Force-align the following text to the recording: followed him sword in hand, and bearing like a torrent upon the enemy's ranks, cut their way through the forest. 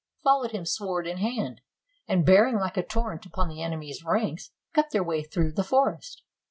followed 0.23 0.49
him 0.49 0.65
sword 0.65 1.05
in 1.05 1.17
hand, 1.17 1.61
and 2.07 2.25
bearing 2.25 2.55
like 2.55 2.75
a 2.75 2.81
torrent 2.81 3.23
upon 3.27 3.47
the 3.47 3.61
enemy's 3.61 4.03
ranks, 4.03 4.49
cut 4.73 4.89
their 4.89 5.03
way 5.03 5.21
through 5.21 5.51
the 5.51 5.63
forest. 5.63 6.23